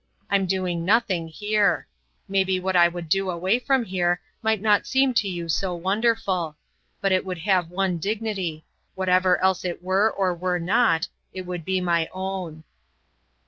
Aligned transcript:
I'm 0.31 0.47
doing 0.47 0.83
nothing 0.83 1.27
here. 1.27 1.85
Maybe 2.27 2.59
what 2.59 2.75
I 2.75 2.87
would 2.87 3.07
do 3.07 3.29
away 3.29 3.59
from 3.59 3.85
here 3.85 4.19
might 4.41 4.59
not 4.59 4.87
seem 4.87 5.13
to 5.13 5.27
you 5.27 5.47
so 5.47 5.75
wonderful. 5.75 6.57
But 7.01 7.11
it 7.11 7.23
would 7.23 7.37
have 7.37 7.69
one 7.69 7.99
dignity 7.99 8.65
whatever 8.95 9.39
else 9.43 9.63
it 9.63 9.83
were 9.83 10.09
or 10.09 10.33
were 10.33 10.57
not, 10.59 11.07
it 11.33 11.43
would 11.43 11.63
be 11.63 11.81
my 11.81 12.09
own." 12.13 12.63